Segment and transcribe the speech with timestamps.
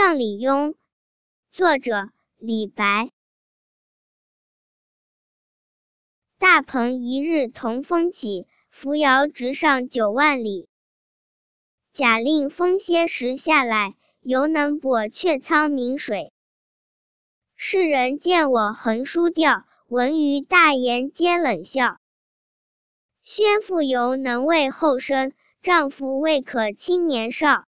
[0.00, 0.76] 上李邕，
[1.50, 3.10] 作者李白。
[6.38, 10.68] 大鹏一日同风起，扶摇直上九万里。
[11.92, 16.32] 假令风歇时下来，犹能簸却沧溟水。
[17.56, 21.98] 世人见我横书调，闻余大言皆冷笑。
[23.24, 27.66] 宣父犹能畏后生，丈夫未可轻年少。